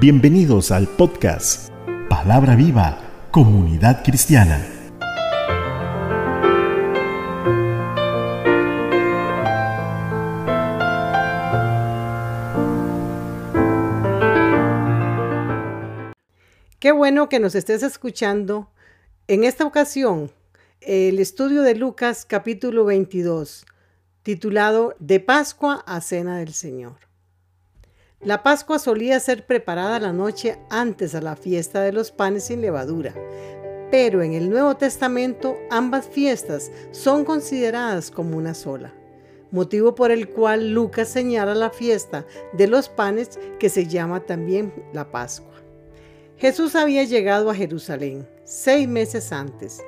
Bienvenidos 0.00 0.70
al 0.70 0.86
podcast 0.86 1.70
Palabra 2.08 2.54
Viva, 2.54 3.26
Comunidad 3.32 4.04
Cristiana. 4.04 4.64
Qué 16.78 16.92
bueno 16.92 17.28
que 17.28 17.40
nos 17.40 17.56
estés 17.56 17.82
escuchando. 17.82 18.70
En 19.26 19.42
esta 19.42 19.66
ocasión, 19.66 20.30
el 20.80 21.18
estudio 21.18 21.62
de 21.62 21.74
Lucas 21.74 22.24
capítulo 22.24 22.84
22, 22.84 23.66
titulado 24.22 24.94
De 25.00 25.18
Pascua 25.18 25.82
a 25.88 26.00
Cena 26.00 26.38
del 26.38 26.52
Señor. 26.52 27.07
La 28.20 28.42
Pascua 28.42 28.80
solía 28.80 29.20
ser 29.20 29.46
preparada 29.46 30.00
la 30.00 30.12
noche 30.12 30.58
antes 30.70 31.14
a 31.14 31.20
la 31.20 31.36
fiesta 31.36 31.82
de 31.82 31.92
los 31.92 32.10
panes 32.10 32.46
sin 32.46 32.60
levadura, 32.60 33.14
pero 33.92 34.22
en 34.22 34.32
el 34.32 34.50
Nuevo 34.50 34.76
Testamento 34.76 35.56
ambas 35.70 36.08
fiestas 36.08 36.72
son 36.90 37.24
consideradas 37.24 38.10
como 38.10 38.36
una 38.36 38.54
sola, 38.54 38.92
motivo 39.52 39.94
por 39.94 40.10
el 40.10 40.30
cual 40.30 40.72
Lucas 40.72 41.08
señala 41.08 41.54
la 41.54 41.70
fiesta 41.70 42.26
de 42.54 42.66
los 42.66 42.88
panes 42.88 43.38
que 43.60 43.68
se 43.68 43.86
llama 43.86 44.26
también 44.26 44.74
la 44.92 45.12
Pascua. 45.12 45.54
Jesús 46.38 46.74
había 46.74 47.04
llegado 47.04 47.50
a 47.50 47.54
Jerusalén 47.54 48.28
seis 48.42 48.88
meses 48.88 49.30
antes. 49.30 49.80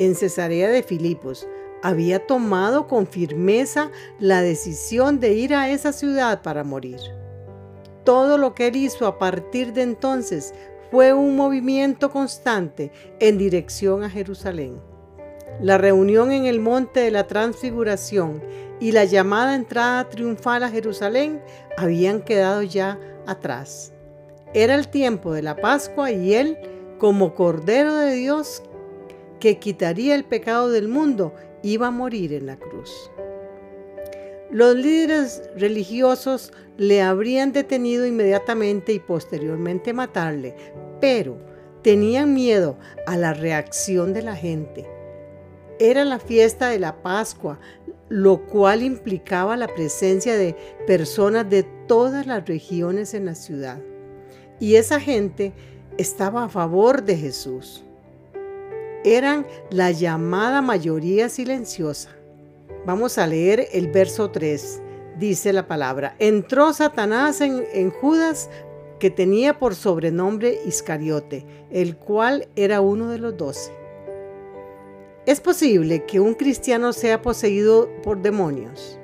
En 0.00 0.16
Cesarea 0.16 0.68
de 0.68 0.82
Filipos 0.82 1.46
había 1.84 2.26
tomado 2.26 2.88
con 2.88 3.06
firmeza 3.06 3.92
la 4.18 4.42
decisión 4.42 5.20
de 5.20 5.34
ir 5.34 5.54
a 5.54 5.70
esa 5.70 5.92
ciudad 5.92 6.42
para 6.42 6.64
morir. 6.64 7.17
Todo 8.08 8.38
lo 8.38 8.54
que 8.54 8.68
él 8.68 8.76
hizo 8.76 9.06
a 9.06 9.18
partir 9.18 9.74
de 9.74 9.82
entonces 9.82 10.54
fue 10.90 11.12
un 11.12 11.36
movimiento 11.36 12.10
constante 12.10 12.90
en 13.20 13.36
dirección 13.36 14.02
a 14.02 14.08
Jerusalén. 14.08 14.80
La 15.60 15.76
reunión 15.76 16.32
en 16.32 16.46
el 16.46 16.58
monte 16.58 17.00
de 17.00 17.10
la 17.10 17.26
transfiguración 17.26 18.42
y 18.80 18.92
la 18.92 19.04
llamada 19.04 19.54
entrada 19.54 20.08
triunfal 20.08 20.62
a 20.62 20.70
Jerusalén 20.70 21.42
habían 21.76 22.22
quedado 22.22 22.62
ya 22.62 22.98
atrás. 23.26 23.92
Era 24.54 24.74
el 24.74 24.88
tiempo 24.88 25.34
de 25.34 25.42
la 25.42 25.56
Pascua 25.56 26.10
y 26.10 26.32
él, 26.32 26.56
como 26.96 27.34
Cordero 27.34 27.94
de 27.94 28.14
Dios 28.14 28.62
que 29.38 29.58
quitaría 29.58 30.14
el 30.14 30.24
pecado 30.24 30.70
del 30.70 30.88
mundo, 30.88 31.34
iba 31.62 31.88
a 31.88 31.90
morir 31.90 32.32
en 32.32 32.46
la 32.46 32.56
cruz. 32.56 33.10
Los 34.50 34.76
líderes 34.76 35.42
religiosos 35.56 36.52
le 36.78 37.02
habrían 37.02 37.52
detenido 37.52 38.06
inmediatamente 38.06 38.92
y 38.94 38.98
posteriormente 38.98 39.92
matarle, 39.92 40.54
pero 41.00 41.36
tenían 41.82 42.32
miedo 42.32 42.78
a 43.06 43.18
la 43.18 43.34
reacción 43.34 44.14
de 44.14 44.22
la 44.22 44.34
gente. 44.34 44.86
Era 45.78 46.04
la 46.06 46.18
fiesta 46.18 46.70
de 46.70 46.78
la 46.78 47.02
Pascua, 47.02 47.60
lo 48.08 48.46
cual 48.46 48.82
implicaba 48.82 49.56
la 49.56 49.68
presencia 49.68 50.34
de 50.34 50.56
personas 50.86 51.48
de 51.50 51.64
todas 51.86 52.26
las 52.26 52.46
regiones 52.46 53.12
en 53.12 53.26
la 53.26 53.34
ciudad. 53.34 53.80
Y 54.60 54.76
esa 54.76 54.98
gente 54.98 55.52
estaba 55.98 56.44
a 56.44 56.48
favor 56.48 57.02
de 57.02 57.16
Jesús. 57.16 57.84
Eran 59.04 59.46
la 59.70 59.90
llamada 59.90 60.62
mayoría 60.62 61.28
silenciosa. 61.28 62.17
Vamos 62.86 63.18
a 63.18 63.26
leer 63.26 63.68
el 63.72 63.88
verso 63.88 64.30
3. 64.30 64.82
Dice 65.18 65.52
la 65.52 65.66
palabra, 65.66 66.14
entró 66.18 66.72
Satanás 66.72 67.40
en, 67.40 67.90
Judas 67.90 68.48
que 69.00 69.10
tenía 69.10 69.58
por 69.58 69.74
sobrenombre 69.74 70.60
Iscariote, 70.64 71.44
el 71.70 71.96
cual 71.96 72.48
era 72.56 72.80
uno 72.80 73.08
de 73.08 73.18
los 73.18 73.36
doce. 73.36 73.72
¿Es 75.26 75.40
posible 75.40 76.04
que 76.06 76.20
un 76.20 76.34
cristiano 76.34 76.92
sea 76.92 77.20
poseído 77.20 77.90
por 78.02 78.22
demonios? 78.22 78.98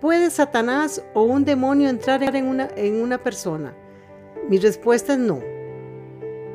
¿Puede 0.00 0.30
Satanás 0.30 1.04
o 1.14 1.22
un 1.22 1.44
demonio 1.44 1.88
entrar 1.88 2.22
en 2.34 2.46
una, 2.46 2.68
en 2.76 3.00
una 3.00 3.22
persona? 3.22 3.74
Mi 4.48 4.58
respuesta 4.58 5.12
es 5.12 5.20
no 5.20 5.40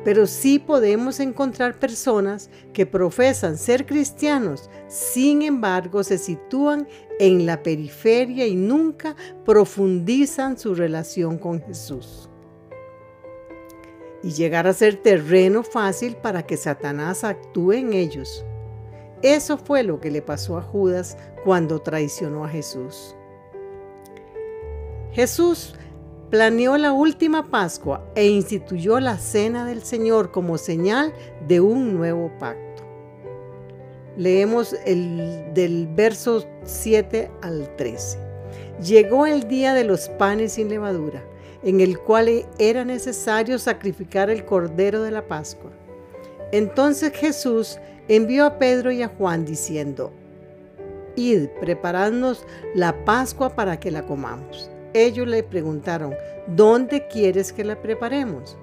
pero 0.04 0.26
sí 0.26 0.58
podemos 0.58 1.20
encontrar 1.20 1.78
personas 1.78 2.50
que 2.72 2.86
profesan 2.86 3.58
ser 3.58 3.86
cristianos, 3.86 4.70
sin 4.86 5.42
embargo 5.42 6.04
se 6.04 6.18
sitúan 6.18 6.86
en 7.18 7.46
la 7.46 7.62
periferia 7.62 8.46
y 8.46 8.54
nunca 8.54 9.16
profundizan 9.44 10.58
su 10.58 10.74
relación 10.74 11.38
con 11.38 11.60
Jesús. 11.60 12.30
Y 14.22 14.30
llegar 14.30 14.66
a 14.66 14.72
ser 14.72 14.96
terreno 14.96 15.62
fácil 15.62 16.16
para 16.16 16.44
que 16.44 16.56
Satanás 16.56 17.24
actúe 17.24 17.72
en 17.72 17.92
ellos. 17.92 18.44
Eso 19.22 19.58
fue 19.58 19.82
lo 19.82 20.00
que 20.00 20.10
le 20.10 20.22
pasó 20.22 20.58
a 20.58 20.62
Judas 20.62 21.16
cuando 21.44 21.80
traicionó 21.80 22.44
a 22.44 22.48
Jesús. 22.48 23.16
Jesús 25.12 25.74
planeó 26.30 26.76
la 26.76 26.92
última 26.92 27.50
Pascua 27.50 28.04
e 28.14 28.26
instituyó 28.26 29.00
la 29.00 29.18
Cena 29.18 29.64
del 29.64 29.82
Señor 29.82 30.30
como 30.30 30.58
señal 30.58 31.12
de 31.46 31.60
un 31.60 31.94
nuevo 31.94 32.30
pacto. 32.38 32.82
Leemos 34.16 34.74
el, 34.84 35.54
del 35.54 35.86
verso 35.86 36.44
7 36.64 37.30
al 37.40 37.74
13. 37.76 38.18
Llegó 38.82 39.26
el 39.26 39.48
día 39.48 39.74
de 39.74 39.84
los 39.84 40.08
panes 40.10 40.52
sin 40.52 40.68
levadura, 40.68 41.24
en 41.62 41.80
el 41.80 41.98
cual 41.98 42.46
era 42.58 42.84
necesario 42.84 43.58
sacrificar 43.58 44.28
el 44.28 44.44
cordero 44.44 45.02
de 45.02 45.10
la 45.10 45.26
Pascua. 45.26 45.70
Entonces 46.52 47.12
Jesús 47.12 47.78
envió 48.06 48.44
a 48.44 48.58
Pedro 48.58 48.90
y 48.90 49.02
a 49.02 49.08
Juan 49.08 49.44
diciendo, 49.44 50.12
Id, 51.16 51.48
preparadnos 51.60 52.44
la 52.74 53.04
Pascua 53.04 53.50
para 53.50 53.80
que 53.80 53.90
la 53.90 54.06
comamos. 54.06 54.70
Ellos 54.94 55.26
le 55.26 55.42
preguntaron, 55.42 56.14
¿dónde 56.46 57.06
quieres 57.08 57.52
que 57.52 57.64
la 57.64 57.80
preparemos? 57.80 58.56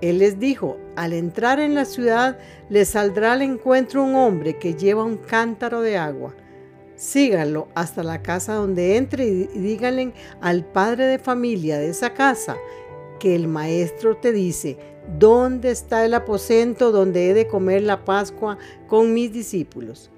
Él 0.00 0.18
les 0.18 0.38
dijo, 0.38 0.76
al 0.96 1.12
entrar 1.12 1.58
en 1.58 1.74
la 1.74 1.84
ciudad 1.84 2.38
les 2.68 2.90
saldrá 2.90 3.32
al 3.32 3.42
encuentro 3.42 4.04
un 4.04 4.14
hombre 4.14 4.58
que 4.58 4.74
lleva 4.74 5.04
un 5.04 5.16
cántaro 5.16 5.80
de 5.80 5.96
agua. 5.96 6.34
Síganlo 6.94 7.68
hasta 7.74 8.02
la 8.02 8.22
casa 8.22 8.54
donde 8.54 8.96
entre 8.96 9.26
y 9.26 9.46
díganle 9.46 10.12
al 10.40 10.64
padre 10.64 11.06
de 11.06 11.18
familia 11.18 11.78
de 11.78 11.90
esa 11.90 12.14
casa 12.14 12.56
que 13.18 13.34
el 13.34 13.48
maestro 13.48 14.16
te 14.16 14.32
dice, 14.32 14.78
¿dónde 15.18 15.70
está 15.70 16.04
el 16.04 16.14
aposento 16.14 16.92
donde 16.92 17.30
he 17.30 17.34
de 17.34 17.48
comer 17.48 17.82
la 17.82 18.04
Pascua 18.04 18.58
con 18.86 19.14
mis 19.14 19.32
discípulos? 19.32 20.10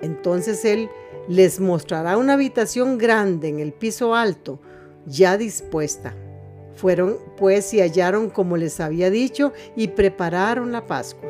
Entonces 0.00 0.64
él 0.64 0.90
les 1.28 1.60
mostrará 1.60 2.16
una 2.16 2.34
habitación 2.34 2.98
grande 2.98 3.48
en 3.48 3.60
el 3.60 3.72
piso 3.72 4.14
alto, 4.14 4.58
ya 5.06 5.36
dispuesta. 5.36 6.14
Fueron 6.74 7.18
pues 7.36 7.72
y 7.74 7.80
hallaron 7.80 8.30
como 8.30 8.56
les 8.56 8.80
había 8.80 9.10
dicho 9.10 9.52
y 9.76 9.88
prepararon 9.88 10.72
la 10.72 10.86
Pascua. 10.86 11.28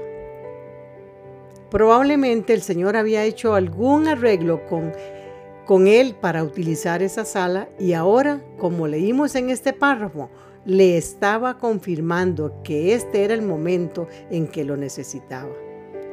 Probablemente 1.70 2.52
el 2.52 2.62
Señor 2.62 2.96
había 2.96 3.24
hecho 3.24 3.54
algún 3.54 4.06
arreglo 4.06 4.66
con, 4.66 4.92
con 5.64 5.86
él 5.86 6.14
para 6.20 6.44
utilizar 6.44 7.02
esa 7.02 7.24
sala 7.24 7.68
y 7.78 7.94
ahora, 7.94 8.42
como 8.58 8.86
leímos 8.86 9.34
en 9.34 9.50
este 9.50 9.72
párrafo, 9.72 10.28
le 10.64 10.96
estaba 10.96 11.58
confirmando 11.58 12.62
que 12.62 12.94
este 12.94 13.24
era 13.24 13.34
el 13.34 13.42
momento 13.42 14.06
en 14.30 14.46
que 14.46 14.64
lo 14.64 14.76
necesitaba. 14.76 15.50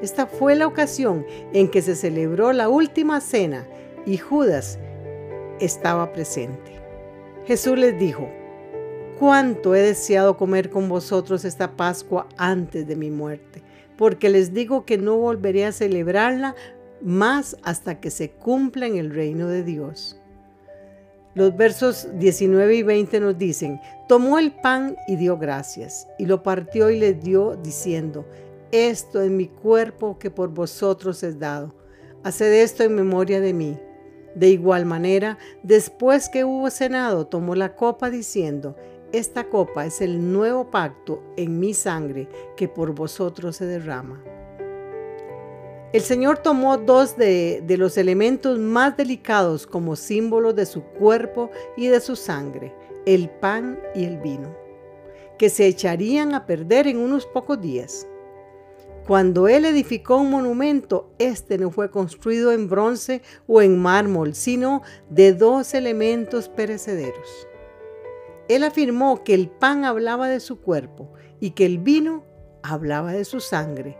Esta 0.01 0.27
fue 0.27 0.55
la 0.55 0.65
ocasión 0.65 1.25
en 1.53 1.69
que 1.69 1.81
se 1.81 1.95
celebró 1.95 2.53
la 2.53 2.69
última 2.69 3.19
cena 3.19 3.67
y 4.05 4.17
Judas 4.17 4.79
estaba 5.59 6.13
presente. 6.13 6.78
Jesús 7.49 7.79
les 7.79 7.97
dijo, 7.97 8.29
cuánto 9.17 9.73
he 9.73 9.81
deseado 9.81 10.37
comer 10.37 10.69
con 10.69 10.87
vosotros 10.87 11.45
esta 11.45 11.75
Pascua 11.75 12.27
antes 12.37 12.85
de 12.85 12.95
mi 12.95 13.09
muerte, 13.09 13.63
porque 13.97 14.29
les 14.29 14.53
digo 14.53 14.85
que 14.85 14.99
no 14.99 15.17
volveré 15.17 15.65
a 15.65 15.71
celebrarla 15.71 16.53
más 17.01 17.57
hasta 17.63 17.99
que 17.99 18.11
se 18.11 18.29
cumpla 18.29 18.85
en 18.85 18.97
el 18.97 19.09
reino 19.09 19.47
de 19.47 19.63
Dios. 19.63 20.21
Los 21.33 21.57
versos 21.57 22.07
19 22.19 22.75
y 22.75 22.83
20 22.83 23.19
nos 23.19 23.35
dicen, 23.35 23.81
tomó 24.07 24.37
el 24.37 24.51
pan 24.51 24.95
y 25.07 25.15
dio 25.15 25.35
gracias, 25.39 26.07
y 26.19 26.27
lo 26.27 26.43
partió 26.43 26.91
y 26.91 26.99
les 26.99 27.19
dio, 27.19 27.55
diciendo, 27.55 28.27
esto 28.71 29.23
es 29.23 29.31
mi 29.31 29.47
cuerpo 29.47 30.19
que 30.19 30.29
por 30.29 30.49
vosotros 30.49 31.23
es 31.23 31.39
dado. 31.39 31.73
Haced 32.23 32.61
esto 32.61 32.83
en 32.83 32.93
memoria 32.93 33.41
de 33.41 33.53
mí. 33.53 33.79
De 34.35 34.49
igual 34.49 34.85
manera, 34.85 35.37
después 35.63 36.29
que 36.29 36.43
hubo 36.43 36.69
cenado, 36.69 37.27
tomó 37.27 37.55
la 37.55 37.75
copa 37.75 38.09
diciendo, 38.09 38.75
esta 39.11 39.49
copa 39.49 39.85
es 39.85 40.01
el 40.01 40.31
nuevo 40.31 40.69
pacto 40.69 41.23
en 41.35 41.59
mi 41.59 41.73
sangre 41.73 42.29
que 42.55 42.67
por 42.67 42.93
vosotros 42.93 43.55
se 43.55 43.65
derrama. 43.65 44.23
El 45.91 46.01
Señor 46.01 46.37
tomó 46.37 46.77
dos 46.77 47.17
de, 47.17 47.63
los 47.79 47.97
elementos 47.97 48.59
más 48.59 48.95
delicados 48.95 49.65
como 49.65 49.95
símbolos 49.95 50.55
de 50.55 50.67
su 50.67 50.83
cuerpo 50.83 51.49
y 51.75 51.87
de 51.87 51.99
su 51.99 52.15
sangre, 52.15 52.75
el 53.07 53.27
pan 53.27 53.79
y 53.95 54.05
el 54.05 54.17
vino. 54.17 54.55
que 55.39 55.49
se 55.49 55.67
echarían 55.67 56.35
a 56.35 56.45
perder 56.45 56.85
en 56.85 56.97
unos 56.97 57.25
pocos 57.25 57.61
días. 57.61 58.05
Cuando 59.09 59.47
él 59.47 59.65
edificó 59.65 60.17
un 60.17 60.29
monumento, 60.29 61.09
este 61.17 61.57
no 61.57 61.71
fue 61.71 61.89
construido 61.89 62.51
en 62.51 62.69
bronce 62.69 63.23
o 63.47 63.59
en 63.63 63.75
mármol, 63.75 64.35
sino 64.35 64.83
de 65.09 65.33
dos 65.33 65.73
elementos 65.73 66.47
perecederos. 66.47 67.47
Él 68.49 68.63
afirmó 68.63 69.23
que 69.23 69.33
el 69.33 69.49
pan 69.49 69.83
hablaba 69.83 70.29
de 70.29 70.39
su 70.39 70.61
cuerpo 70.61 71.11
y 71.39 71.51
que 71.51 71.65
el 71.65 71.79
vino 71.79 72.23
hablaba 72.61 73.11
de 73.11 73.25
su 73.25 73.39
sangre. 73.39 73.97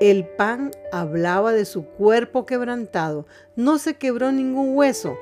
El 0.00 0.26
pan 0.26 0.70
hablaba 0.92 1.52
de 1.52 1.66
su 1.66 1.84
cuerpo 1.84 2.46
quebrantado. 2.46 3.26
No 3.54 3.76
se 3.76 3.98
quebró 3.98 4.32
ningún 4.32 4.74
hueso, 4.74 5.18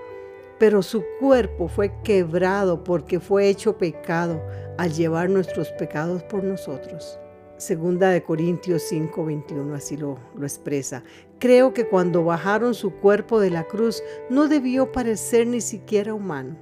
pero 0.60 0.84
su 0.84 1.02
cuerpo 1.18 1.66
fue 1.66 1.90
quebrado 2.04 2.84
porque 2.84 3.18
fue 3.18 3.48
hecho 3.48 3.76
pecado 3.76 4.40
al 4.78 4.92
llevar 4.92 5.30
nuestros 5.30 5.72
pecados 5.72 6.22
por 6.22 6.44
nosotros. 6.44 7.18
Segunda 7.58 8.10
de 8.10 8.22
Corintios 8.22 8.82
5:21 8.90 9.74
así 9.74 9.96
lo, 9.96 10.18
lo 10.36 10.44
expresa. 10.44 11.02
Creo 11.38 11.72
que 11.72 11.88
cuando 11.88 12.24
bajaron 12.24 12.74
su 12.74 12.92
cuerpo 12.92 13.40
de 13.40 13.50
la 13.50 13.64
cruz 13.64 14.02
no 14.28 14.48
debió 14.48 14.92
parecer 14.92 15.46
ni 15.46 15.60
siquiera 15.60 16.12
humano. 16.12 16.56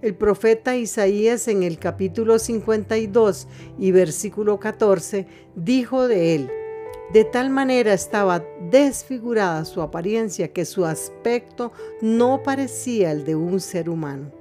El 0.00 0.14
profeta 0.14 0.74
Isaías 0.74 1.46
en 1.48 1.62
el 1.62 1.78
capítulo 1.78 2.38
52 2.38 3.46
y 3.78 3.92
versículo 3.92 4.58
14 4.58 5.26
dijo 5.54 6.08
de 6.08 6.34
él, 6.34 6.50
de 7.12 7.24
tal 7.24 7.50
manera 7.50 7.92
estaba 7.92 8.42
desfigurada 8.70 9.66
su 9.66 9.82
apariencia 9.82 10.52
que 10.52 10.64
su 10.64 10.86
aspecto 10.86 11.72
no 12.00 12.42
parecía 12.42 13.12
el 13.12 13.24
de 13.26 13.36
un 13.36 13.60
ser 13.60 13.90
humano. 13.90 14.32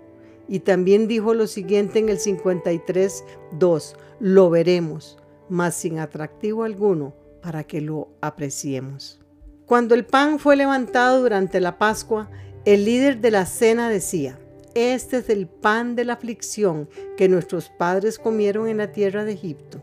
Y 0.48 0.60
también 0.60 1.08
dijo 1.08 1.34
lo 1.34 1.48
siguiente 1.48 2.00
en 2.00 2.10
el 2.10 2.18
53, 2.18 3.24
2, 3.52 3.96
lo 4.20 4.50
veremos, 4.50 5.21
mas 5.52 5.76
sin 5.76 6.00
atractivo 6.00 6.64
alguno 6.64 7.14
para 7.42 7.64
que 7.66 7.82
lo 7.82 8.10
apreciemos. 8.22 9.20
Cuando 9.66 9.96
el 9.96 10.06
pan 10.06 10.40
fue 10.40 10.56
levantado 10.56 11.22
durante 11.22 11.60
la 11.60 11.78
Pascua, 11.78 12.30
el 12.66 12.86
líder 12.86 13.20
de 13.20 13.32
la 13.32 13.46
cena 13.46 13.90
decía, 13.90 14.40
este 14.76 15.18
es 15.18 15.30
el 15.30 15.48
pan 15.48 15.96
de 15.96 16.06
la 16.06 16.14
aflicción 16.14 16.88
que 17.18 17.28
nuestros 17.28 17.70
padres 17.70 18.18
comieron 18.18 18.70
en 18.70 18.78
la 18.78 18.92
tierra 18.94 19.26
de 19.26 19.34
Egipto. 19.34 19.82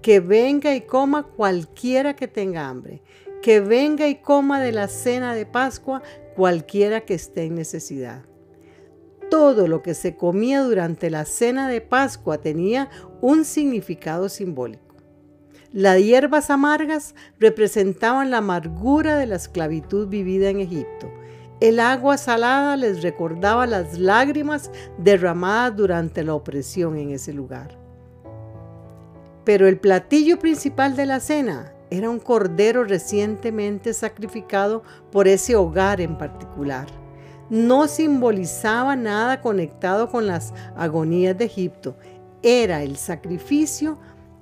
Que 0.00 0.20
venga 0.20 0.74
y 0.74 0.80
coma 0.80 1.24
cualquiera 1.24 2.16
que 2.16 2.26
tenga 2.26 2.68
hambre. 2.68 3.02
Que 3.42 3.60
venga 3.60 4.08
y 4.08 4.16
coma 4.16 4.60
de 4.60 4.72
la 4.72 4.88
cena 4.88 5.34
de 5.34 5.44
Pascua 5.44 6.02
cualquiera 6.36 7.02
que 7.02 7.14
esté 7.14 7.44
en 7.44 7.56
necesidad. 7.56 8.22
Todo 9.30 9.68
lo 9.68 9.82
que 9.82 9.94
se 9.94 10.16
comía 10.16 10.62
durante 10.62 11.10
la 11.10 11.26
cena 11.26 11.68
de 11.68 11.82
Pascua 11.82 12.38
tenía 12.38 12.88
un 13.20 13.44
significado 13.44 14.30
simbólico. 14.30 14.89
Las 15.72 15.98
hierbas 15.98 16.50
amargas 16.50 17.14
representaban 17.38 18.32
la 18.32 18.38
amargura 18.38 19.16
de 19.16 19.26
la 19.26 19.36
esclavitud 19.36 20.08
vivida 20.08 20.48
en 20.48 20.58
Egipto. 20.58 21.08
El 21.60 21.78
agua 21.78 22.18
salada 22.18 22.76
les 22.76 23.02
recordaba 23.02 23.68
las 23.68 23.96
lágrimas 23.96 24.72
derramadas 24.98 25.76
durante 25.76 26.24
la 26.24 26.34
opresión 26.34 26.96
en 26.96 27.10
ese 27.10 27.32
lugar. 27.32 27.78
Pero 29.44 29.68
el 29.68 29.78
platillo 29.78 30.40
principal 30.40 30.96
de 30.96 31.06
la 31.06 31.20
cena 31.20 31.72
era 31.88 32.10
un 32.10 32.18
cordero 32.18 32.82
recientemente 32.82 33.94
sacrificado 33.94 34.82
por 35.12 35.28
ese 35.28 35.54
hogar 35.54 36.00
en 36.00 36.18
particular. 36.18 36.88
No 37.48 37.86
simbolizaba 37.86 38.96
nada 38.96 39.40
conectado 39.40 40.10
con 40.10 40.26
las 40.26 40.52
agonías 40.76 41.38
de 41.38 41.44
Egipto. 41.44 41.96
Era 42.42 42.82
el 42.82 42.96
sacrificio 42.96 43.98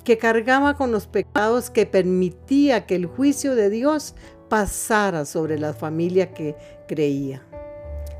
que 0.09 0.17
cargaba 0.17 0.75
con 0.75 0.91
los 0.91 1.07
pecados 1.07 1.69
que 1.69 1.85
permitía 1.85 2.87
que 2.87 2.95
el 2.95 3.05
juicio 3.05 3.55
de 3.55 3.69
Dios 3.69 4.15
pasara 4.49 5.27
sobre 5.27 5.59
la 5.59 5.75
familia 5.75 6.33
que 6.33 6.57
creía. 6.87 7.43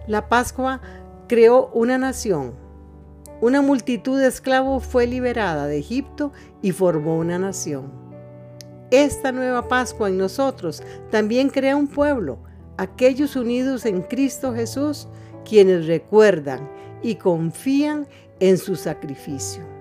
La 0.07 0.29
Pascua 0.29 0.83
creó 1.29 1.71
una 1.73 1.97
nación. 1.97 2.53
Una 3.41 3.63
multitud 3.63 4.21
de 4.21 4.27
esclavos 4.27 4.85
fue 4.85 5.07
liberada 5.07 5.67
de 5.67 5.79
Egipto 5.79 6.31
y 6.61 6.73
formó 6.73 7.17
una 7.17 7.39
nación. 7.39 7.91
Esta 8.91 9.33
nueva 9.33 9.67
Pascua 9.67 10.11
en 10.11 10.19
nosotros 10.19 10.83
también 11.11 11.49
crea 11.49 11.75
un 11.75 11.89
pueblo, 11.89 12.39
aquellos 12.77 13.35
unidos 13.35 13.87
en 13.87 14.03
Cristo 14.03 14.53
Jesús, 14.53 15.09
quienes 15.43 15.87
recuerdan 15.87 16.71
y 17.03 17.15
confían 17.15 18.07
en 18.41 18.59
su 18.59 18.77
sacrificio. 18.77 19.78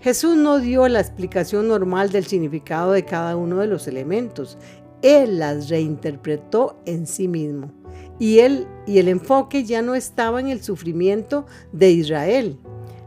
Jesús 0.00 0.34
no 0.34 0.58
dio 0.60 0.88
la 0.88 1.00
explicación 1.00 1.68
normal 1.68 2.10
del 2.10 2.24
significado 2.24 2.92
de 2.92 3.04
cada 3.04 3.36
uno 3.36 3.58
de 3.58 3.66
los 3.66 3.86
elementos. 3.86 4.56
Él 5.02 5.38
las 5.38 5.68
reinterpretó 5.68 6.80
en 6.86 7.06
sí 7.06 7.28
mismo. 7.28 7.70
Y 8.18 8.38
él 8.38 8.66
y 8.86 8.98
el 8.98 9.08
enfoque 9.08 9.64
ya 9.64 9.82
no 9.82 9.94
estaba 9.94 10.40
en 10.40 10.48
el 10.48 10.62
sufrimiento 10.62 11.46
de 11.72 11.90
Israel, 11.90 12.58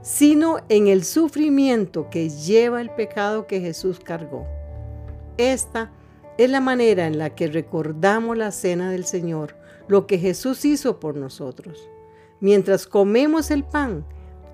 sino 0.02 0.58
en 0.70 0.88
el 0.88 1.04
sufrimiento 1.04 2.10
que 2.12 2.30
lleva 2.30 2.80
el 2.80 2.92
pecado 2.92 3.48
que 3.48 3.60
Jesús 3.60 4.00
cargó. 4.00 4.46
Esta 5.38 5.92
es 6.38 6.50
la 6.50 6.62
manera 6.62 7.08
en 7.08 7.18
la 7.18 7.32
que 7.32 7.48
recordamos 7.48 8.38
la 8.38 8.52
cena 8.52 8.92
del 8.92 9.06
Señor, 9.06 9.56
lo 9.88 10.06
que 10.06 10.20
Jesús 10.20 10.64
hizo 10.64 11.00
por 11.00 11.16
nosotros. 11.16 11.90
Mientras 12.40 12.86
comemos 12.86 13.50
el 13.50 13.64
pan, 13.64 14.06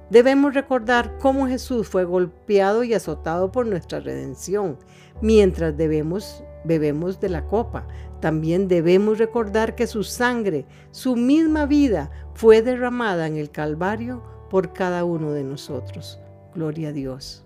Debemos 0.10 0.56
recordar 0.56 1.18
cómo 1.20 1.48
Jesús 1.48 1.88
fue 1.88 2.04
golpeado 2.04 2.84
y 2.84 2.96
azotado 2.96 3.52
por 3.52 3.68
nuestra 3.68 4.00
redención, 4.00 4.78
mientras 5.22 5.78
debemos, 5.78 6.44
bebemos 6.64 7.20
de 7.20 7.30
la 7.30 7.46
copa. 7.46 7.88
También 8.20 8.68
debemos 8.68 9.20
recordar 9.20 9.76
que 9.76 9.86
su 9.86 10.04
sangre, 10.04 10.66
su 10.90 11.16
misma 11.16 11.68
vida, 11.68 12.10
fue 12.34 12.64
derramada 12.64 13.28
en 13.28 13.38
el 13.38 13.52
Calvario 13.52 14.24
por 14.50 14.74
cada 14.74 15.06
uno 15.06 15.32
de 15.32 15.44
nosotros. 15.44 16.20
Gloria 16.56 16.90
a 16.90 16.94
Dios. 16.94 17.46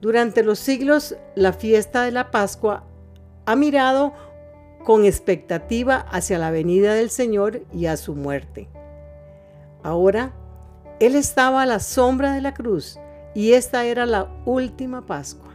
Durante 0.00 0.44
los 0.44 0.60
siglos, 0.60 1.16
la 1.34 1.52
fiesta 1.52 2.04
de 2.04 2.12
la 2.12 2.30
Pascua 2.30 2.84
ha 3.46 3.56
mirado 3.56 4.12
con 4.84 5.04
expectativa 5.04 5.96
hacia 5.96 6.38
la 6.38 6.52
venida 6.52 6.94
del 6.94 7.10
Señor 7.10 7.62
y 7.72 7.86
a 7.86 7.96
su 7.96 8.14
muerte. 8.14 8.68
Ahora 9.82 10.32
él 11.00 11.14
estaba 11.14 11.62
a 11.62 11.66
la 11.66 11.78
sombra 11.78 12.32
de 12.32 12.40
la 12.40 12.54
cruz 12.54 12.98
y 13.34 13.52
esta 13.52 13.84
era 13.84 14.04
la 14.04 14.28
última 14.44 15.06
Pascua. 15.06 15.54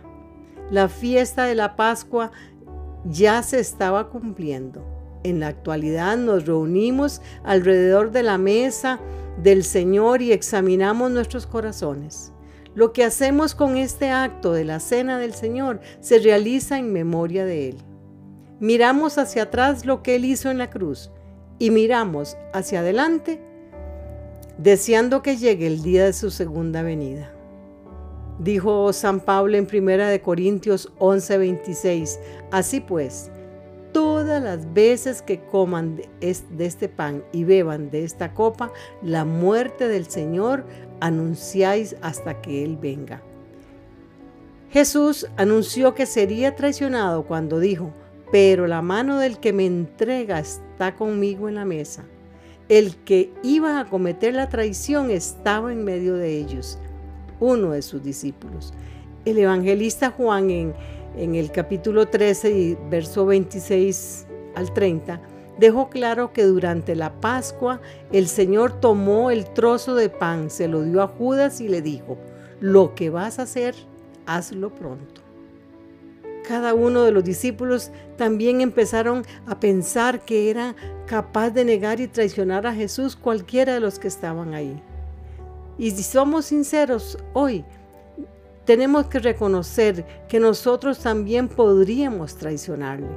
La 0.71 0.87
fiesta 0.87 1.43
de 1.45 1.55
la 1.55 1.75
Pascua 1.75 2.31
ya 3.03 3.43
se 3.43 3.59
estaba 3.59 4.09
cumpliendo. 4.09 4.85
En 5.23 5.41
la 5.41 5.47
actualidad 5.47 6.17
nos 6.17 6.45
reunimos 6.45 7.21
alrededor 7.43 8.11
de 8.11 8.23
la 8.23 8.37
mesa 8.37 8.99
del 9.41 9.63
Señor 9.63 10.21
y 10.21 10.31
examinamos 10.31 11.11
nuestros 11.11 11.45
corazones. 11.45 12.31
Lo 12.73 12.93
que 12.93 13.03
hacemos 13.03 13.53
con 13.53 13.77
este 13.77 14.11
acto 14.11 14.53
de 14.53 14.63
la 14.63 14.79
cena 14.79 15.19
del 15.19 15.33
Señor 15.33 15.81
se 15.99 16.19
realiza 16.19 16.79
en 16.79 16.93
memoria 16.93 17.45
de 17.45 17.69
Él. 17.69 17.77
Miramos 18.59 19.17
hacia 19.17 19.43
atrás 19.43 19.85
lo 19.85 20.03
que 20.03 20.15
Él 20.15 20.25
hizo 20.25 20.49
en 20.49 20.57
la 20.57 20.69
cruz 20.69 21.11
y 21.59 21.69
miramos 21.69 22.37
hacia 22.53 22.79
adelante 22.79 23.41
deseando 24.57 25.21
que 25.21 25.37
llegue 25.37 25.67
el 25.67 25.81
día 25.83 26.05
de 26.05 26.13
su 26.13 26.31
segunda 26.31 26.81
venida. 26.81 27.31
Dijo 28.39 28.91
San 28.93 29.19
Pablo 29.19 29.57
en 29.57 29.67
1 29.71 30.21
Corintios 30.23 30.91
11:26, 30.99 32.19
así 32.51 32.81
pues, 32.81 33.31
todas 33.91 34.41
las 34.41 34.73
veces 34.73 35.21
que 35.21 35.39
coman 35.39 35.97
de 36.19 36.65
este 36.65 36.89
pan 36.89 37.23
y 37.31 37.43
beban 37.43 37.91
de 37.91 38.03
esta 38.03 38.33
copa, 38.33 38.71
la 39.01 39.23
muerte 39.23 39.87
del 39.87 40.07
Señor 40.07 40.65
anunciáis 40.99 41.95
hasta 42.01 42.41
que 42.41 42.63
Él 42.63 42.77
venga. 42.77 43.21
Jesús 44.71 45.27
anunció 45.37 45.93
que 45.93 46.07
sería 46.07 46.55
traicionado 46.55 47.25
cuando 47.25 47.59
dijo, 47.59 47.91
pero 48.31 48.65
la 48.65 48.81
mano 48.81 49.19
del 49.19 49.39
que 49.39 49.53
me 49.53 49.67
entrega 49.67 50.39
está 50.39 50.95
conmigo 50.95 51.47
en 51.47 51.55
la 51.55 51.65
mesa. 51.65 52.05
El 52.69 52.95
que 52.95 53.33
iba 53.43 53.79
a 53.79 53.85
cometer 53.85 54.33
la 54.33 54.47
traición 54.47 55.11
estaba 55.11 55.73
en 55.73 55.83
medio 55.83 56.15
de 56.15 56.37
ellos, 56.37 56.77
uno 57.41 57.71
de 57.71 57.81
sus 57.81 58.01
discípulos. 58.01 58.73
El 59.25 59.37
evangelista 59.37 60.11
Juan 60.11 60.49
en, 60.49 60.73
el 61.15 61.51
capítulo 61.51 62.07
13 62.07 62.51
y 62.51 62.77
verso 62.89 63.25
26 63.25 64.27
al 64.55 64.73
30 64.73 65.21
dejó 65.59 65.89
claro 65.89 66.31
que 66.31 66.43
durante 66.43 66.95
la 66.95 67.11
Pascua 67.19 67.81
el 68.11 68.27
Señor 68.27 68.79
tomó 68.79 69.29
el 69.29 69.45
trozo 69.45 69.93
de 69.95 70.09
pan, 70.09 70.49
se 70.49 70.67
lo 70.67 70.83
dio 70.83 71.01
a 71.01 71.07
Judas 71.07 71.59
y 71.59 71.67
le 71.67 71.81
dijo, 71.81 72.17
lo 72.61 72.95
que 72.95 73.09
vas 73.09 73.39
a 73.39 73.43
hacer, 73.43 73.75
hazlo 74.25 74.73
pronto. 74.73 75.22
Cada 76.47 76.73
uno 76.73 77.03
de 77.03 77.11
los 77.11 77.23
discípulos 77.23 77.91
también 78.17 78.59
empezaron 78.59 79.23
a 79.47 79.59
pensar 79.59 80.25
que 80.25 80.49
era 80.49 80.75
capaz 81.05 81.51
de 81.51 81.63
negar 81.63 82.01
y 82.01 82.07
traicionar 82.07 82.67
a 82.67 82.73
Jesús 82.73 83.15
cualquiera 83.15 83.73
de 83.73 83.79
los 83.79 83.97
que 83.97 84.09
estaban 84.09 84.53
ahí. 84.53 84.81
Y 85.77 85.91
si 85.91 86.03
somos 86.03 86.45
sinceros 86.45 87.17
hoy, 87.33 87.63
tenemos 88.65 89.07
que 89.07 89.19
reconocer 89.19 90.05
que 90.27 90.39
nosotros 90.39 90.99
también 90.99 91.47
podríamos 91.47 92.35
traicionarle. 92.35 93.07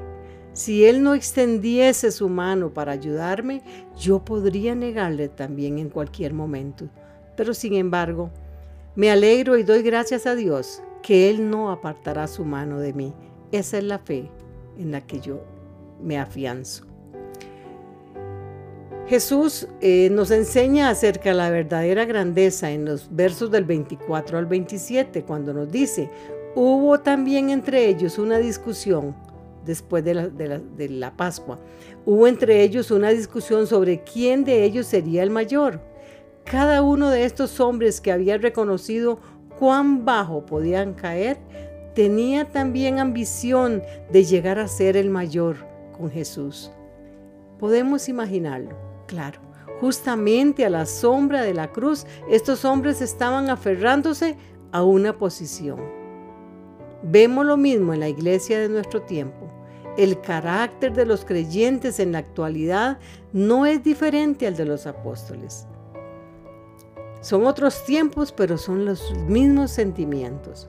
Si 0.53 0.85
Él 0.85 1.03
no 1.03 1.15
extendiese 1.15 2.11
su 2.11 2.29
mano 2.29 2.73
para 2.73 2.93
ayudarme, 2.93 3.63
yo 3.99 4.25
podría 4.25 4.75
negarle 4.75 5.29
también 5.29 5.79
en 5.79 5.91
cualquier 5.91 6.33
momento. 6.33 6.89
Pero 7.37 7.53
sin 7.53 7.75
embargo, 7.75 8.31
me 8.95 9.11
alegro 9.11 9.59
y 9.59 9.65
doy 9.65 9.83
gracias 9.83 10.27
a 10.27 10.35
Dios 10.35 10.81
que 11.07 11.31
Él 11.31 11.49
no 11.49 11.71
apartará 11.71 12.27
su 12.27 12.45
mano 12.45 12.81
de 12.81 12.93
mí. 12.93 13.15
Esa 13.53 13.79
es 13.79 13.85
la 13.85 14.01
fe 14.01 14.29
en 14.77 14.91
la 14.91 15.07
que 15.07 15.21
yo 15.21 15.41
me 16.03 16.19
afianzo. 16.19 16.85
Jesús 19.07 19.69
eh, 19.81 20.09
nos 20.11 20.33
enseña 20.33 20.91
acerca 20.91 21.29
de 21.29 21.37
la 21.37 21.49
verdadera 21.49 22.07
grandeza 22.07 22.73
en 22.73 22.87
los 22.87 23.15
versos 23.15 23.53
del 23.53 23.65
24 23.65 24.37
al 24.37 24.47
27, 24.47 25.23
cuando 25.23 25.55
nos 25.55 25.71
dice, 25.71 26.11
hubo 26.57 26.99
también 26.99 27.51
entre 27.51 27.87
ellos 27.87 28.19
una 28.19 28.39
discusión 28.39 29.15
después 29.65 30.03
de 30.03 30.15
la, 30.15 30.29
de 30.29 30.89
la 30.89 31.17
Pascua, 31.17 31.61
hubo 32.05 32.27
entre 32.27 32.65
ellos 32.65 32.91
una 32.91 33.11
discusión 33.11 33.69
sobre 33.69 34.03
quién 34.03 34.43
de 34.43 34.65
ellos 34.65 34.89
sería 34.89 35.23
el 35.23 35.31
mayor. 35.31 35.81
Cada 36.45 36.83
uno 36.83 37.11
de 37.11 37.25
estos 37.25 37.61
hombres 37.61 38.01
que 38.01 38.11
había 38.11 38.39
reconocido 38.39 39.19
cuán 39.59 40.05
bajo 40.05 40.45
podían 40.47 40.95
caer, 40.95 41.39
tenía 41.95 42.45
también 42.45 42.99
ambición 42.99 43.83
de 44.13 44.25
llegar 44.25 44.59
a 44.59 44.69
ser 44.69 44.97
el 44.97 45.11
mayor 45.11 45.57
con 45.97 46.11
Jesús. 46.11 46.71
Podemos 47.59 48.09
imaginarlo, 48.09 48.77
claro. 49.07 49.41
Justamente 49.81 50.65
a 50.65 50.71
la 50.71 50.87
sombra 50.87 51.43
de 51.43 51.55
la 51.55 51.73
cruz, 51.73 52.07
estos 52.31 52.65
hombres 52.65 53.03
estaban 53.03 53.51
aferrándose 53.51 54.37
a 54.73 54.83
una 54.83 55.17
posición. 55.17 55.81
Vemos 57.03 57.47
lo 57.47 57.57
mismo 57.57 57.95
en 57.95 58.01
la 58.01 58.09
iglesia 58.09 58.59
de 58.59 58.69
nuestro 58.69 59.03
tiempo. 59.03 59.51
El 59.97 60.21
carácter 60.21 60.93
de 60.93 61.07
los 61.07 61.25
creyentes 61.25 62.01
en 62.01 62.13
la 62.13 62.19
actualidad 62.19 62.99
no 63.33 63.65
es 63.65 63.83
diferente 63.83 64.47
al 64.47 64.57
de 64.57 64.67
los 64.67 64.87
apóstoles. 64.87 65.67
Son 67.27 67.45
otros 67.45 67.83
tiempos, 67.83 68.31
pero 68.31 68.57
son 68.57 68.85
los 68.85 69.13
mismos 69.27 69.73
sentimientos. 69.73 70.69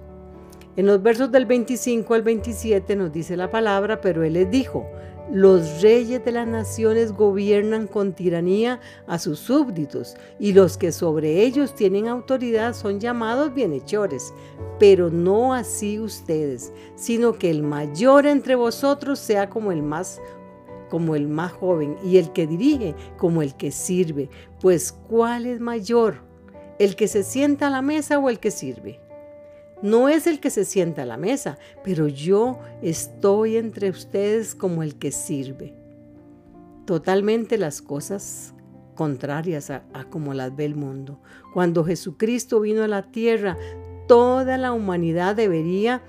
En 0.75 0.87
los 0.87 1.03
versos 1.03 1.31
del 1.31 1.45
25 1.45 2.15
al 2.15 2.23
27 2.23 2.95
nos 2.95 3.13
dice 3.13 3.37
la 3.37 3.51
palabra, 3.51 4.01
pero 4.01 4.23
Él 4.23 4.33
les 4.33 4.49
dijo, 4.49 4.87
los 5.31 5.83
reyes 5.83 6.25
de 6.25 6.31
las 6.31 6.47
naciones 6.47 7.11
gobiernan 7.11 7.85
con 7.85 8.13
tiranía 8.13 8.79
a 9.05 9.19
sus 9.19 9.37
súbditos, 9.37 10.15
y 10.39 10.53
los 10.53 10.79
que 10.79 10.91
sobre 10.91 11.43
ellos 11.43 11.75
tienen 11.75 12.07
autoridad 12.07 12.73
son 12.73 12.99
llamados 12.99 13.53
bienhechores, 13.53 14.33
pero 14.79 15.11
no 15.11 15.53
así 15.53 15.99
ustedes, 15.99 16.73
sino 16.95 17.33
que 17.33 17.51
el 17.51 17.61
mayor 17.61 18.25
entre 18.25 18.55
vosotros 18.55 19.19
sea 19.19 19.47
como 19.47 19.71
el 19.71 19.83
más 19.83 20.19
como 20.89 21.15
el 21.15 21.27
más 21.27 21.51
joven 21.51 21.97
y 22.03 22.17
el 22.17 22.31
que 22.31 22.47
dirige 22.47 22.95
como 23.17 23.43
el 23.43 23.55
que 23.55 23.71
sirve, 23.71 24.29
pues 24.61 24.93
¿cuál 24.93 25.45
es 25.45 25.59
mayor? 25.59 26.26
El 26.79 26.95
que 26.95 27.07
se 27.07 27.23
sienta 27.23 27.67
a 27.67 27.69
la 27.71 27.81
mesa 27.81 28.19
o 28.19 28.29
el 28.29 28.39
que 28.39 28.51
sirve. 28.51 28.99
No 29.81 30.09
es 30.09 30.25
el 30.25 30.39
que 30.39 30.49
se 30.49 30.65
sienta 30.65 31.03
a 31.03 31.05
la 31.05 31.17
mesa, 31.17 31.57
pero 31.83 32.07
yo 32.07 32.59
estoy 32.81 33.57
entre 33.57 33.89
ustedes 33.89 34.55
como 34.55 34.81
el 34.81 34.95
que 34.95 35.11
sirve. 35.11 35.75
Totalmente 36.85 37.57
las 37.57 37.81
cosas 37.81 38.53
contrarias 38.95 39.69
a, 39.69 39.83
como 40.09 40.33
las 40.33 40.55
ve 40.55 40.65
el 40.65 40.75
mundo. 40.75 41.19
Cuando 41.53 41.83
Jesucristo 41.83 42.59
vino 42.59 42.83
a 42.83 42.87
la 42.87 43.03
tierra, 43.03 43.55
toda 44.07 44.57
la 44.57 44.71
humanidad 44.71 45.35
debería 45.35 46.01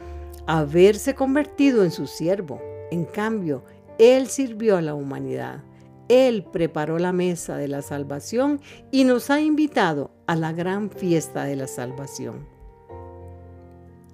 haberse 0.47 1.15
convertido 1.15 1.85
en 1.85 1.91
su 1.91 2.07
siervo. 2.07 2.61
En 2.91 3.05
cambio, 3.05 3.65
Él 3.99 4.29
sirvió 4.29 4.79
a 4.79 4.83
la 4.83 4.95
humanidad. 4.95 5.63
Él 6.09 6.45
preparó 6.45 6.99
la 6.99 7.13
mesa 7.13 7.57
de 7.57 7.69
la 7.69 7.83
salvación 7.83 8.61
y 8.91 9.05
nos 9.05 9.31
ha 9.31 9.41
invitado 9.41 10.11
a 10.27 10.37
la 10.37 10.53
gran 10.53 10.91
fiesta 10.91 11.45
de 11.45 11.57
la 11.57 11.67
salvación. 11.67 12.47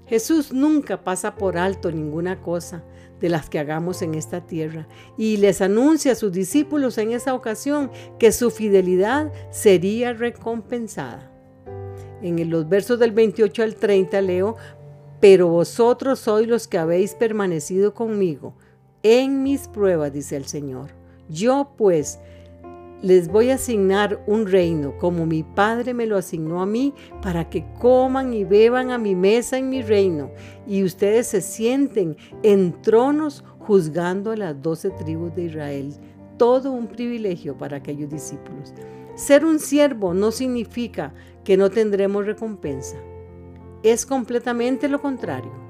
Jesús 0.07 0.53
nunca 0.53 1.03
pasa 1.03 1.37
por 1.37 1.57
alto 1.57 1.91
ninguna 1.91 2.43
cosa 2.43 2.85
de 3.21 3.29
las 3.29 3.49
que 3.49 3.59
hagamos 3.59 4.03
en 4.03 4.15
esta 4.15 4.45
tierra 4.45 4.87
y 5.17 5.39
les 5.39 5.63
anuncia 5.63 6.13
a 6.13 6.17
sus 6.17 6.33
discípulos 6.33 6.99
en 6.99 7.13
esa 7.13 7.33
ocasión 7.33 7.91
que 8.19 8.33
su 8.33 8.51
fidelidad 8.51 9.33
sería 9.51 10.13
recompensada. 10.13 11.31
En 12.23 12.51
los 12.51 12.69
versos 12.69 12.99
del 12.99 13.13
28 13.13 13.63
al 13.63 13.77
30 13.77 14.21
leo, 14.21 14.57
pero 15.21 15.49
vosotros 15.49 16.19
sois 16.19 16.49
los 16.49 16.69
que 16.69 16.77
habéis 16.77 17.15
permanecido 17.15 17.95
conmigo 17.95 18.55
en 19.03 19.43
mis 19.43 19.69
pruebas, 19.69 20.13
dice 20.13 20.37
el 20.37 20.47
Señor 20.47 21.04
yo 21.29 21.73
pues 21.77 22.19
les 23.03 23.29
voy 23.29 23.51
a 23.51 23.57
asignar 23.57 24.23
un 24.27 24.47
reino, 24.47 24.97
como 24.97 25.27
mi 25.27 25.43
Padre 25.43 25.93
me 25.93 26.07
lo 26.07 26.17
asignó 26.17 26.63
a 26.63 26.67
mí, 26.67 26.95
para 27.21 27.51
que 27.51 27.67
coman 27.79 28.33
y 28.33 28.45
beban 28.45 28.91
a 28.91 28.97
mi 28.97 29.15
mesa 29.15 29.59
en 29.59 29.69
mi 29.69 29.83
reino, 29.83 30.31
y 30.67 30.83
ustedes 30.85 31.27
se 31.27 31.43
sienten 31.43 32.17
en 32.43 32.81
tronos 32.81 33.45
juzgando 33.59 34.31
a 34.31 34.37
las 34.37 34.63
doce 34.63 34.91
tribus 34.91 35.35
de 35.35 35.45
Israel. 35.45 35.95
Todo 36.39 36.73
un 36.73 36.87
privilegio 36.87 37.59
para 37.59 37.77
aquellos 37.77 38.11
discípulos. 38.11 38.73
Ser 39.17 39.45
un 39.45 39.59
siervo 39.59 40.15
no 40.15 40.33
significa 40.33 41.13
que 41.45 41.57
no 41.57 41.71
tendremos 41.71 42.25
recompensa. 42.25 42.97
Es 43.83 44.07
completamente 44.07 44.89
lo 44.89 45.01
contrario. 45.01 45.64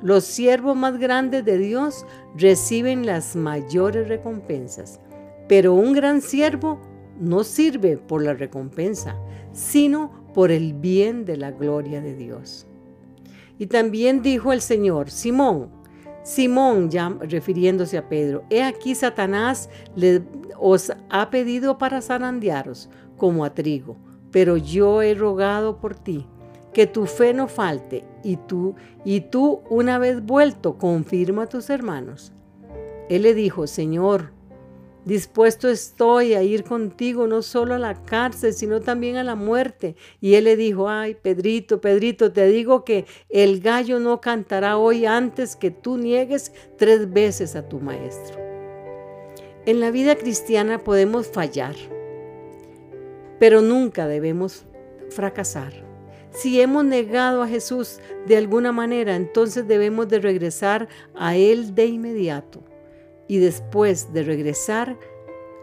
Los 0.00 0.24
siervos 0.24 0.76
más 0.76 0.96
grandes 0.98 1.44
de 1.44 1.58
Dios 1.58 2.06
reciben 2.36 3.04
las 3.04 3.34
mayores 3.34 4.06
recompensas, 4.06 5.00
pero 5.48 5.74
un 5.74 5.92
gran 5.92 6.22
siervo 6.22 6.80
no 7.18 7.42
sirve 7.42 7.96
por 7.96 8.22
la 8.22 8.34
recompensa, 8.34 9.16
sino 9.52 10.12
por 10.34 10.52
el 10.52 10.72
bien 10.74 11.24
de 11.24 11.36
la 11.36 11.50
gloria 11.50 12.00
de 12.00 12.14
Dios. 12.14 12.68
Y 13.58 13.66
también 13.66 14.22
dijo 14.22 14.52
el 14.52 14.60
Señor, 14.60 15.10
Simón, 15.10 15.70
Simón, 16.22 16.90
ya 16.90 17.08
refiriéndose 17.20 17.98
a 17.98 18.08
Pedro, 18.08 18.44
he 18.50 18.62
aquí 18.62 18.94
Satanás 18.94 19.68
os 20.58 20.92
ha 21.10 21.30
pedido 21.30 21.76
para 21.76 22.02
zarandearos 22.02 22.88
como 23.16 23.44
a 23.44 23.52
trigo, 23.52 23.96
pero 24.30 24.56
yo 24.56 25.02
he 25.02 25.14
rogado 25.14 25.80
por 25.80 25.96
ti 25.96 26.24
que 26.72 26.86
tu 26.86 27.06
fe 27.06 27.34
no 27.34 27.48
falte 27.48 28.04
y 28.22 28.36
tú, 28.36 28.74
y 29.04 29.20
tú 29.22 29.60
una 29.70 29.98
vez 29.98 30.24
vuelto, 30.24 30.78
confirma 30.78 31.44
a 31.44 31.48
tus 31.48 31.70
hermanos. 31.70 32.32
Él 33.08 33.22
le 33.22 33.34
dijo, 33.34 33.66
Señor, 33.66 34.32
dispuesto 35.04 35.68
estoy 35.68 36.34
a 36.34 36.42
ir 36.42 36.64
contigo 36.64 37.26
no 37.26 37.40
solo 37.40 37.74
a 37.74 37.78
la 37.78 38.02
cárcel, 38.02 38.52
sino 38.52 38.80
también 38.80 39.16
a 39.16 39.24
la 39.24 39.34
muerte. 39.34 39.96
Y 40.20 40.34
él 40.34 40.44
le 40.44 40.56
dijo, 40.56 40.88
ay, 40.88 41.14
Pedrito, 41.14 41.80
Pedrito, 41.80 42.32
te 42.32 42.46
digo 42.46 42.84
que 42.84 43.06
el 43.30 43.60
gallo 43.60 43.98
no 43.98 44.20
cantará 44.20 44.76
hoy 44.76 45.06
antes 45.06 45.56
que 45.56 45.70
tú 45.70 45.96
niegues 45.96 46.52
tres 46.76 47.10
veces 47.10 47.56
a 47.56 47.66
tu 47.68 47.80
maestro. 47.80 48.38
En 49.64 49.80
la 49.80 49.90
vida 49.90 50.16
cristiana 50.16 50.84
podemos 50.84 51.26
fallar, 51.26 51.74
pero 53.38 53.62
nunca 53.62 54.06
debemos 54.06 54.66
fracasar. 55.10 55.87
Si 56.30 56.60
hemos 56.60 56.84
negado 56.84 57.42
a 57.42 57.48
Jesús 57.48 58.00
de 58.26 58.36
alguna 58.36 58.72
manera, 58.72 59.16
entonces 59.16 59.66
debemos 59.66 60.08
de 60.08 60.20
regresar 60.20 60.88
a 61.14 61.36
Él 61.36 61.74
de 61.74 61.86
inmediato. 61.86 62.60
Y 63.26 63.38
después 63.38 64.12
de 64.12 64.22
regresar, 64.22 64.96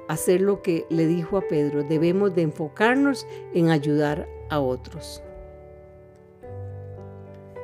hacer 0.08 0.42
lo 0.42 0.62
que 0.62 0.86
le 0.90 1.08
dijo 1.08 1.38
a 1.38 1.48
Pedro, 1.48 1.84
debemos 1.84 2.36
de 2.36 2.44
enfocarnos 2.44 3.26
en 3.54 3.70
ayudar 3.70 4.28
a 4.50 4.60
otros. 4.60 5.22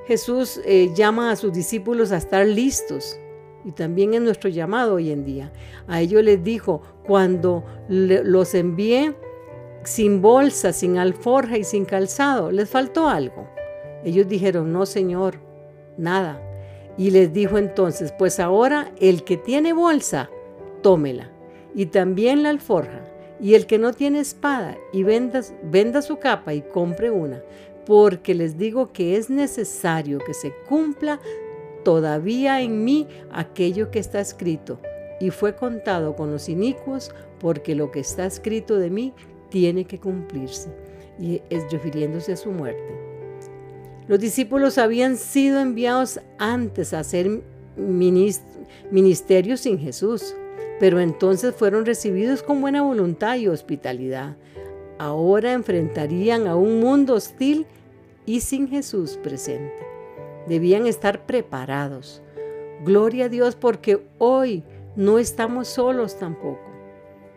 Jesús 0.06 0.60
eh, 0.66 0.92
llama 0.96 1.32
a 1.32 1.36
sus 1.36 1.54
discípulos 1.54 2.12
a 2.12 2.18
estar 2.18 2.46
listos 2.46 3.18
y 3.64 3.72
también 3.72 4.14
en 4.14 4.24
nuestro 4.24 4.50
llamado 4.50 4.96
hoy 4.96 5.12
en 5.12 5.24
día. 5.24 5.52
A 5.88 6.02
ellos 6.02 6.24
les 6.24 6.44
dijo, 6.44 6.82
cuando 7.06 7.64
los 7.88 8.56
envíe, 8.56 9.14
sin 9.84 10.22
bolsa, 10.22 10.74
sin 10.74 10.98
alforja 10.98 11.58
y 11.58 11.64
sin 11.64 11.86
calzado. 11.86 12.52
¿Les 12.52 12.70
faltó 12.70 13.08
algo? 13.08 13.48
Ellos 14.04 14.28
dijeron, 14.28 14.72
no, 14.72 14.86
Señor, 14.86 15.40
nada. 15.98 16.42
Y 16.98 17.12
les 17.12 17.34
dijo 17.34 17.58
entonces, 17.58 18.14
pues 18.18 18.40
ahora 18.40 18.92
el 19.00 19.24
que 19.24 19.38
tiene 19.38 19.74
bolsa, 19.74 20.30
tómela. 20.82 21.32
Y 21.74 21.88
también 21.88 22.44
la 22.44 22.50
alforja. 22.50 23.02
Y 23.40 23.56
el 23.56 23.66
que 23.66 23.80
no 23.80 23.92
tiene 23.94 24.20
espada, 24.20 24.78
y 24.94 25.02
venda, 25.02 25.42
venda 25.64 26.04
su 26.04 26.20
capa 26.20 26.54
y 26.54 26.62
compre 26.62 27.10
una. 27.10 27.42
Porque 27.86 28.36
les 28.36 28.58
digo 28.58 28.92
que 28.92 29.18
es 29.18 29.32
necesario 29.32 30.20
que 30.20 30.36
se 30.36 30.54
cumpla 30.70 31.20
todavía 31.84 32.62
en 32.62 32.84
mí 32.84 33.08
aquello 33.32 33.90
que 33.90 33.98
está 33.98 34.20
escrito. 34.20 34.80
Y 35.20 35.32
fue 35.32 35.56
contado 35.56 36.16
con 36.16 36.32
los 36.32 36.50
inicuos, 36.50 37.12
porque 37.40 37.74
lo 37.74 37.90
que 37.90 38.02
está 38.02 38.26
escrito 38.26 38.78
de 38.78 38.92
mí 38.92 39.14
tiene 39.52 39.86
que 39.86 40.00
cumplirse, 40.00 40.70
y 41.20 41.44
es 41.52 41.72
refiriéndose 41.72 42.34
a 42.34 42.38
su 42.38 42.50
muerte. 42.50 42.96
Los 44.08 44.20
discípulos 44.20 44.80
habían 44.80 45.18
sido 45.18 45.60
enviados 45.60 46.20
antes 46.40 46.94
a 46.94 47.00
hacer 47.00 47.30
ministerios 47.78 49.60
sin 49.60 49.78
Jesús, 49.78 50.36
pero 50.80 51.00
entonces 51.00 51.54
fueron 51.54 51.86
recibidos 51.86 52.42
con 52.42 52.62
buena 52.62 52.82
voluntad 52.82 53.36
y 53.36 53.48
hospitalidad. 53.48 54.36
Ahora 54.98 55.54
enfrentarían 55.54 56.48
a 56.48 56.56
un 56.56 56.80
mundo 56.80 57.14
hostil 57.14 57.68
y 58.26 58.40
sin 58.42 58.68
Jesús 58.68 59.20
presente. 59.22 59.74
Debían 60.48 60.88
estar 60.88 61.26
preparados. 61.26 62.24
Gloria 62.84 63.26
a 63.26 63.30
Dios 63.30 63.56
porque 63.56 64.02
hoy 64.18 64.64
no 64.96 65.20
estamos 65.20 65.68
solos 65.68 66.18
tampoco 66.18 66.71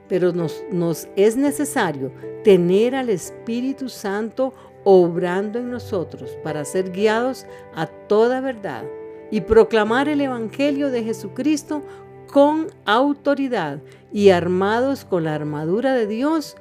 pero 0.09 0.33
nos, 0.33 1.09
es 1.17 1.37
necesario 1.37 2.13
tener 2.43 2.95
al 2.95 3.09
Espíritu 3.09 3.89
Santo 3.89 4.53
obrando 4.85 5.59
en 5.59 5.71
nosotros 5.71 6.37
para 6.43 6.65
ser 6.65 6.91
guiados 6.91 7.47
a 7.75 7.87
toda 7.87 8.41
verdad 8.41 8.85
y 9.31 9.41
proclamar 9.41 10.09
el 10.09 10.21
Evangelio 10.21 10.91
de 10.91 11.05
Jesucristo 11.05 11.83
con 12.31 12.67
autoridad 12.85 13.81
y 14.13 14.31
armados 14.31 15.05
con 15.05 15.25
la 15.25 15.35
armadura 15.35 15.95
de 15.95 16.07
Dios 16.07 16.57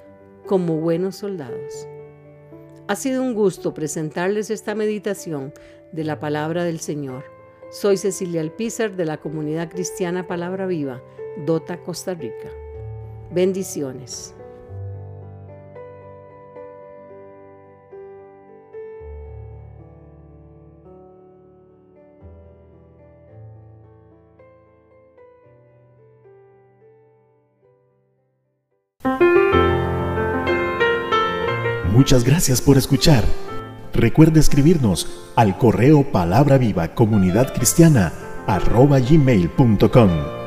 como 0.46 0.78
buenos 0.78 1.18
soldados. 1.18 1.88
Ha 2.88 2.96
sido 2.96 3.24
un 3.24 3.34
gusto 3.34 3.74
presentarles 3.74 4.50
esta 4.50 4.76
meditación 4.76 5.54
de 5.92 6.04
la 6.04 6.20
palabra 6.20 6.64
del 6.64 6.80
Señor. 6.80 7.24
Soy 7.72 7.98
Cecilia 7.98 8.42
Alpizar 8.42 8.96
de 8.96 9.06
la 9.06 9.18
comunidad 9.18 9.70
cristiana 9.70 10.28
Palabra 10.28 10.68
Viva, 10.68 11.02
Dota, 11.46 11.78
Costa 11.78 12.14
Rica. 12.14 12.63
Bendiciones. 13.34 14.36
Muchas 31.92 32.24
gracias 32.24 32.62
por 32.62 32.78
escuchar. 32.78 33.24
Recuerde 33.94 34.40
escribirnos 34.40 35.08
al 35.36 35.58
correo 35.58 36.12
palabra 36.12 36.58
viva 36.58 36.96
comunidad 36.96 37.54
cristiana 37.54 38.12
arroba 38.46 39.00
gmail.com. 39.00 40.43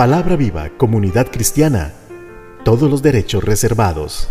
Palabra 0.00 0.34
viva 0.34 0.70
comunidad 0.78 1.26
cristiana. 1.30 1.92
Todos 2.64 2.90
los 2.90 3.02
derechos 3.02 3.44
reservados. 3.44 4.30